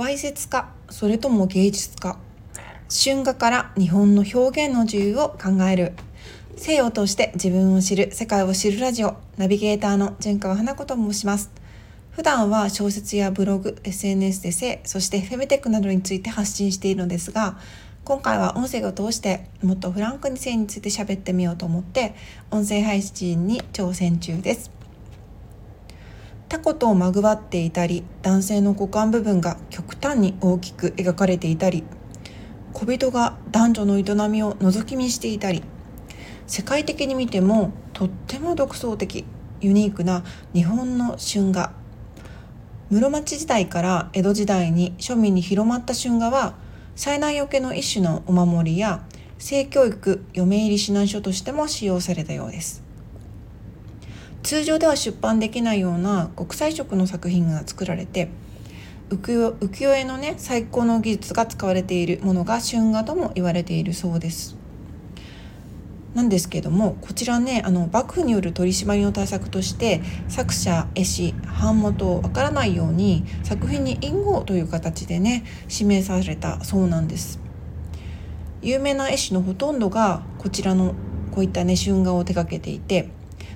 [0.00, 2.18] わいせつかそれとも芸術か。
[2.88, 5.92] 春画から日本の表現の自由を考える。
[6.56, 9.16] 性を通して自分を知る世界を知るラジオ。
[9.36, 11.50] ナビゲーターの純川花子と申します。
[12.12, 17.58] 普段は小説やブログ SNS で性そしてフェムテックなどについて発信しているのですが
[18.04, 22.14] 今回は音声を通してもっとフランクに性について喋ってみようと思って
[22.50, 24.79] 音声配信に挑戦中です。
[26.50, 31.84] タコとまぐわっていたり男性の股間部分が極端に大きく描かれていたり
[32.72, 35.62] 小人が男女の営みを覗き見していたり
[36.48, 39.24] 世界的に見てもとっても独創的
[39.60, 41.72] ユニークな日本の春画。
[42.90, 46.54] 室町時代から江戸時代に庶民に広まった春画は
[46.96, 49.04] 災難よけの一種のお守りや
[49.38, 52.89] 性教育嫁入り指南書としても使用されたようです。
[54.42, 58.30] 通常では出版できないような国際色の作品が作られて
[59.10, 64.56] 浮世絵のね最高の技術が使われているものが春画とも言われているそうです。
[66.14, 77.40] なんですけどもこちらねあの幕府による取り締まりの対策として作者絵師版元をわからないように作品に印号という形でね指名されたそうなんです。
[78.62, 80.94] 有名な絵師のほとんどがこちらの
[81.30, 83.08] こういったね春画を手掛けていて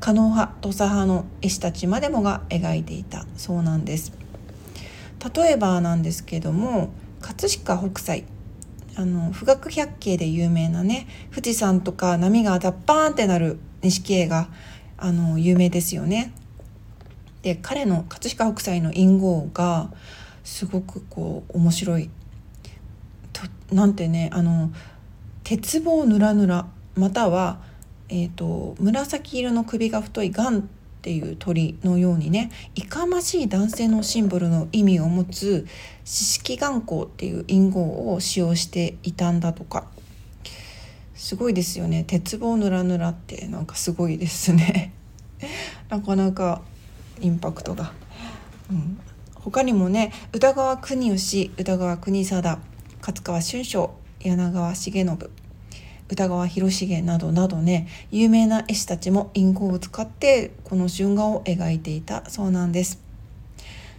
[0.00, 4.12] 狩野派土佐派の絵師たちまでもが描いていたそうなんです。
[5.34, 8.24] 例えばなんですけども葛飾北斎
[8.96, 14.48] あの富岳百景で有名なね富士山とか波がダッパーンってなる錦絵が
[14.96, 16.32] あの有名ですよね。
[17.42, 19.90] で彼の葛飾北斎の隠語が
[20.44, 22.10] すごくこう面白い
[23.32, 23.42] と
[23.74, 24.70] なんてねあの
[25.44, 27.60] 鉄棒ぬらぬらまたは、
[28.08, 30.62] えーと、紫色の首が太いガンっ
[31.02, 35.66] ていう鳥のようにねいかましい男性のシンボルの意味を持つ
[36.04, 39.86] 四式眼光っていう隠語を使用していたんだとか。
[41.14, 42.04] すごいですよね。
[42.06, 44.92] 鉄棒ぬらぬらってなんかすごいですね。
[45.88, 46.60] なかなか
[47.20, 47.92] インパクトが、
[48.70, 48.98] うん、
[49.34, 52.58] 他にもね宇田川国吉宇田川国貞
[53.00, 55.45] 勝川春章柳川重信。
[56.08, 63.00] 歌川広重などなどね有名な絵師たちもインクを使ってこの春画を描いていたそうなんです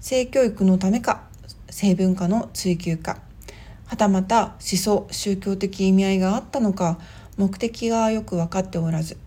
[0.00, 1.24] 性教育のためか
[1.68, 3.18] 性文化の追求か
[3.86, 6.98] はたまた思想宗教的意味合いがあったのか
[7.36, 9.18] 目的がよく分かっておらず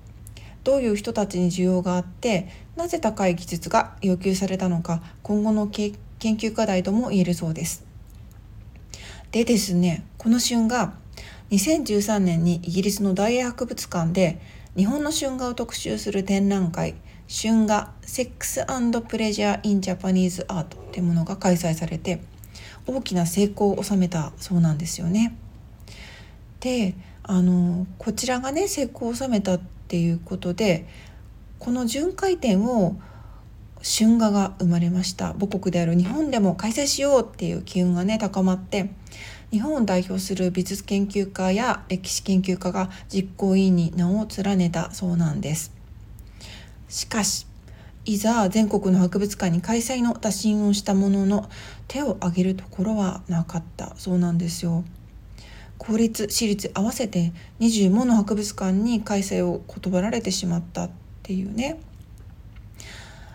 [0.63, 7.85] どういう人たちに需要があってなぜ高い技術が要求されたのか今後の研究課題とも言えるそうです。
[9.31, 10.93] でですねこの春画
[11.53, 14.39] 2013年にイギリスの大英博物館で
[14.75, 16.95] 日本の春画を特集する展覧会
[17.29, 22.23] 春画 Sex Pleasure in Japanese Art っていうものが開催されて
[22.87, 25.37] 大きな成功を収めたそうなんですよね。
[26.59, 30.87] であのこちらがね成功を収めたっていうことで
[31.59, 32.99] この巡回展を
[33.83, 38.89] 春画が生まれました母国である日本でも開催しようっていう機運がね高まって
[39.53, 45.71] 日本を代表する美術研究家や歴史研究家が実行委員に名を連ねたそうなんです。
[46.89, 47.45] しかし
[48.03, 51.51] いざ全国の博物館に開催の打診をしたものの
[51.87, 54.83] 手を挙げるところはなかったそうなんですよ。
[55.77, 60.89] 公立私立合わせて20もの博物館に開催を断られてしまったっ
[61.21, 61.79] ていうね。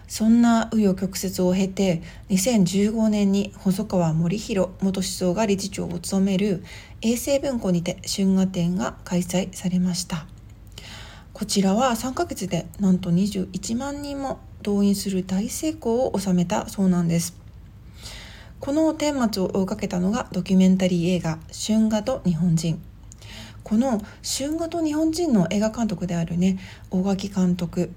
[0.09, 6.65] そんな紆余曲折を経て2015年に細川森弘元首相が理事長を務める
[7.03, 10.27] 衛星文庫にて春画展が開催されました。
[11.35, 17.37] こちらは3ヶ月でなんと21万人も動員する大成功を収めたそうなんです。
[18.61, 22.83] この顛末を追いかけたのがドキュメンタリー映画「春画と日本人」
[23.63, 26.59] この春画と日本人の映画監督であるね
[26.91, 27.93] 大垣監督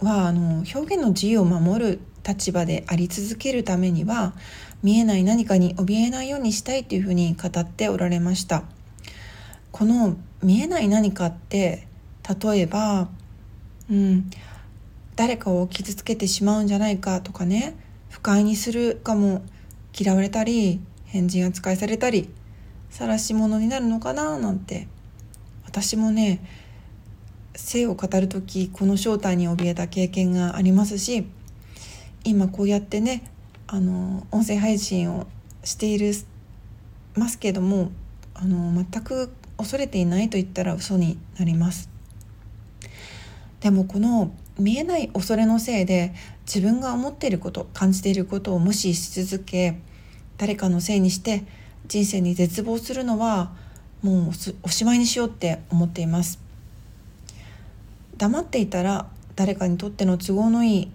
[0.00, 4.34] はあの表現の自由を守る立場であり続けるためには
[4.82, 8.64] 見えない何かに怯えないようにしたいというふうに語っておられました。
[9.72, 11.88] この見えない何かって
[12.42, 13.08] 例えば、
[13.90, 14.30] うん、
[15.16, 17.74] 誰かを傷つけてしまうんじゃないかとかね
[18.08, 19.42] 不快にするかも
[19.98, 22.30] 嫌われたり変人扱いされたり
[22.90, 24.86] 晒し者になるのかななんて
[25.64, 26.40] 私もね
[27.56, 31.26] 性を語る時この正体に怯えた経験がありますし
[32.24, 33.30] 今こうやってね
[33.66, 35.26] あの音声配信を
[35.62, 36.12] している
[37.14, 37.92] ますけども
[38.34, 41.88] あの全く恐れていないと言ったら嘘になります。
[43.60, 46.12] でもこの見えない恐れのせいで
[46.46, 49.80] 自分が思っていること感じていることを無視し続け
[50.36, 51.44] 誰かのせいにして
[51.86, 53.52] 人生に絶望するのは
[54.02, 56.43] もうおしまいにしようって思っています。
[58.24, 60.92] 黙っていたら誰かにとっての都合のいい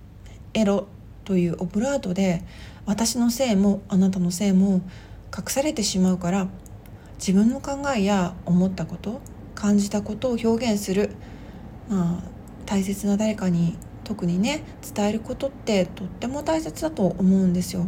[0.55, 0.87] エロ
[1.25, 2.41] というオブラートで
[2.87, 4.81] 私のせいもあなたのせいも
[5.37, 6.47] 隠されてしまうから
[7.19, 9.21] 自分の考えや思ったこと
[9.53, 11.11] 感じたことを表現する
[11.87, 12.23] まあ
[12.65, 14.63] 大切な誰かに特にね
[14.95, 17.85] 伝えることってとっても大切だと思うんですよ。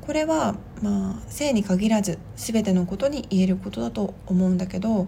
[0.00, 5.06] これはまあ性に限らず全てのことに言えることだと思うんだけど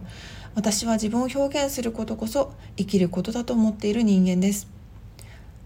[0.55, 4.69] 私は自分を表現することこそ生きることだと思っている人間です。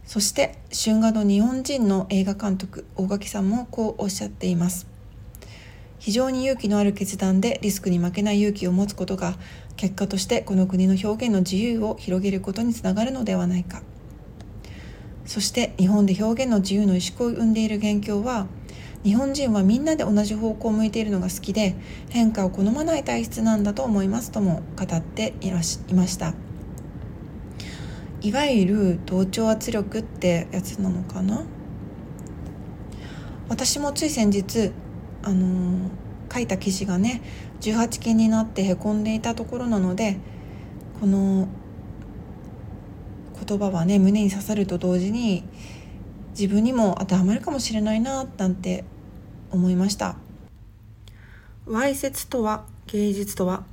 [0.04, 4.86] そして春画の日本人の映画監督大垣さんもこうおっしゃっています。
[5.98, 9.36] 非常に勇気のある決断でリスクに負けない勇気を持つことが
[9.76, 13.82] 結果としてこの国の表現の自由を広げることにつながるのではないか。
[15.26, 18.46] そして日本で表現の自由の意識を生んでいる元凶は
[19.04, 21.76] 日本人はみんなで同じ方向を向いているのが好きで
[22.10, 26.34] 変化を好まない体質なんだと思いますとも語っていらしいました。
[28.20, 31.44] いわゆる同調圧力ってやつなのかな？
[33.48, 34.72] 私もつい先日
[35.22, 37.22] あのー、書いた記事がね
[37.60, 40.18] 18金になってへこんでいたところなので
[41.00, 41.48] この
[43.46, 45.44] 言葉はね胸に刺さると同時に
[46.38, 48.84] 自分にも当てはまるかもしれないななんて
[49.50, 50.14] 思いました。
[51.66, 53.64] わいせつとは芸術とは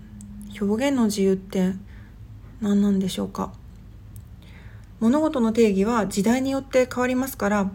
[0.59, 1.73] 表現の自由って
[2.62, 3.53] 何なんでしょうか。
[5.00, 7.69] 物事の定義は時代によって変わりますから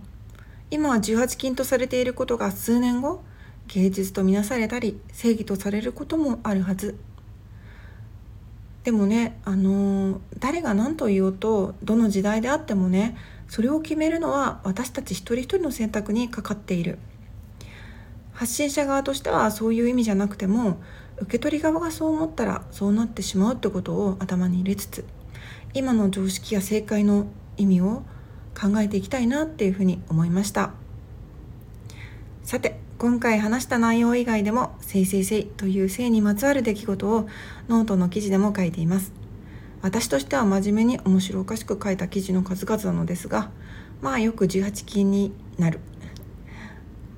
[0.73, 3.23] 今は18禁とされていることが数年後
[3.69, 6.99] 芸術とみなされたり正義とされることもあるはず。
[8.83, 13.17] でもねあの誰が何と言おうとどの時代であってもね
[13.51, 16.99] それを決めるのは私たち一人一人の選択にかかっている。
[18.33, 20.79] 発信者側としてはそういう意味じゃなくても
[21.19, 25.05] 受け取り側がそう思ったらそうなってしまうってことを頭に入れつつ
[25.75, 27.27] 今の常識や正解の
[27.59, 28.05] 意味を
[28.59, 30.71] 考えていきたいなっていうふうに思いました。
[32.45, 37.29] さて今回話した内容以外でも「せいせいせい」という性にまつわる出来事を
[37.69, 39.20] ノートの記事でも書いています。
[39.83, 43.51] 私としては真面目に面白おかしく書いた記事の数々なのですが
[44.03, 45.81] まあよく18禁になる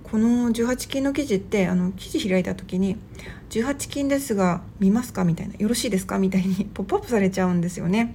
[0.04, 8.14] この18禁の記事ってあの記事開いた時に「18禁ですが見ますか?」みたいな「よろしいですか?」みたいに ポップアップされちゃうんですよね。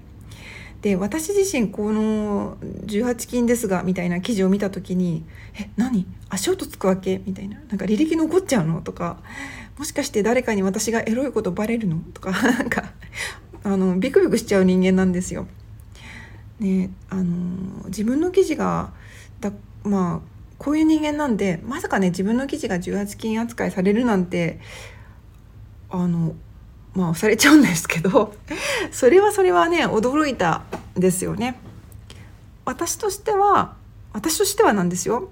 [0.82, 2.56] で私自身この
[2.86, 5.26] 18金ですがみたいな記事を見た時に
[5.60, 6.06] 「え何？
[6.30, 9.18] 足音つくわけ?」みたいな「なんか履歴残っちゃうの?」とか
[9.80, 12.94] 「もしかして誰かに私がエロいことバレるの?」とか なんか
[13.68, 15.46] あのビクビクしちゃう人間なんですよ。
[16.62, 18.94] ねあの自分の記事が
[19.42, 19.52] だ
[19.84, 20.28] まあ
[20.58, 24.62] こういう人間なんでまさかね自分の記事が18金扱いされるなんて
[25.90, 26.34] あの
[26.94, 28.34] まあされちゃうんですけど
[28.92, 30.64] それはそれはね驚いた
[30.96, 31.60] ですよね。
[32.64, 33.76] 私としては
[34.14, 35.30] 私としてはなんですよ。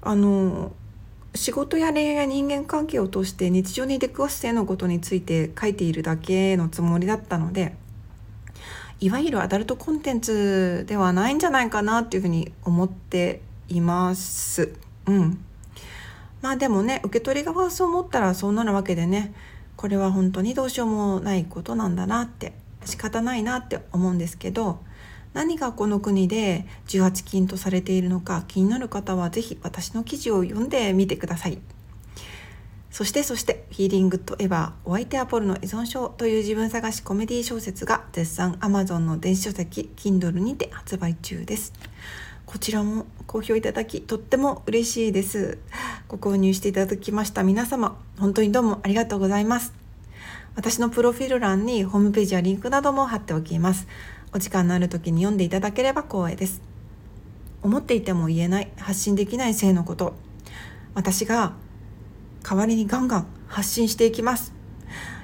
[0.00, 0.72] あの
[1.34, 7.74] 仕事や恋愛や人間関係を通して日常に出くわす性のことについて書いているだけのつもりだったので
[9.00, 14.74] いわゆるアダルトコンテンツではないんじゃないかなっていうふうに思っています。
[15.06, 15.42] うん、
[16.42, 19.32] まあでもね受け取り側がそう思ったらそうなるわけでね
[19.76, 22.52] これは本当にどうしようもないことなんだなって
[22.84, 24.80] 仕方ないなって思うんですけど
[25.32, 31.58] 何がこの国で18禁とされているのか気になる方は是非私の記事を読んでみてください。
[32.90, 41.72] そしてそして「ヒーリングとエヴァお相手はポルの依存症」という自分探しコメディ小説が絶賛 Amazon の電子書籍 Kindle にて発売中です。
[42.46, 45.58] こちらも好評いただきとっても嬉しいです。
[46.08, 47.44] ご購入していただきました。
[47.44, 49.72] 皆様本当にどうもありがとうございます。
[50.56, 53.86] 私のプロフィール欄にホームページやリンクなども貼っておきます。
[54.32, 56.62] お時間のある時に読んでいただければ光栄です。
[57.62, 60.14] 思っていても言えない発信できない性のこと。
[60.94, 61.54] 私が
[62.42, 64.52] 代わりにガンガン発信していきます。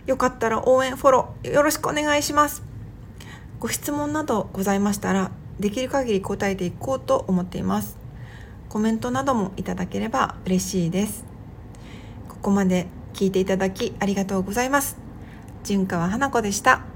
[0.06, 2.62] よかったら応援フォローよろしくお願いします。
[3.58, 7.96] ご質問などございましたらできる限り答えていこうと思っています。
[8.68, 11.24] コメントなどもいただければ嬉しいです。
[12.28, 14.98] ここまで聞いていただきありがとうございます。
[15.64, 16.95] 純川花子でした。